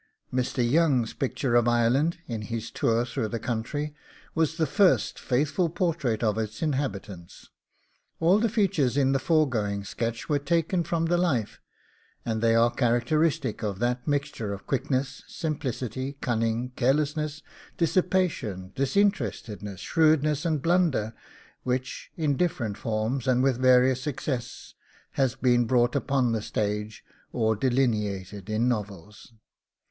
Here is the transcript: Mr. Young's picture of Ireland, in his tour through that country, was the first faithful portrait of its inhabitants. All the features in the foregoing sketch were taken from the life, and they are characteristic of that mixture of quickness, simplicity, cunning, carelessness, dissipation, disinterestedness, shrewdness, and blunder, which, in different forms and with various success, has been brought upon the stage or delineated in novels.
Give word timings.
Mr. 0.33 0.67
Young's 0.67 1.13
picture 1.13 1.53
of 1.53 1.67
Ireland, 1.67 2.17
in 2.27 2.41
his 2.41 2.71
tour 2.71 3.05
through 3.05 3.27
that 3.27 3.39
country, 3.41 3.93
was 4.33 4.57
the 4.57 4.65
first 4.65 5.19
faithful 5.19 5.69
portrait 5.69 6.23
of 6.23 6.39
its 6.39 6.63
inhabitants. 6.63 7.51
All 8.19 8.39
the 8.39 8.49
features 8.49 8.97
in 8.97 9.11
the 9.11 9.19
foregoing 9.19 9.83
sketch 9.83 10.27
were 10.27 10.39
taken 10.39 10.83
from 10.83 11.05
the 11.05 11.19
life, 11.19 11.59
and 12.25 12.41
they 12.41 12.55
are 12.55 12.71
characteristic 12.71 13.61
of 13.61 13.77
that 13.77 14.07
mixture 14.07 14.53
of 14.53 14.65
quickness, 14.65 15.23
simplicity, 15.27 16.17
cunning, 16.19 16.71
carelessness, 16.75 17.43
dissipation, 17.77 18.71
disinterestedness, 18.75 19.81
shrewdness, 19.81 20.45
and 20.45 20.63
blunder, 20.63 21.13
which, 21.61 22.09
in 22.17 22.35
different 22.35 22.75
forms 22.75 23.27
and 23.27 23.43
with 23.43 23.61
various 23.61 24.01
success, 24.01 24.73
has 25.11 25.35
been 25.35 25.65
brought 25.65 25.95
upon 25.95 26.31
the 26.31 26.41
stage 26.41 27.05
or 27.31 27.55
delineated 27.55 28.49
in 28.49 28.67
novels. 28.67 29.33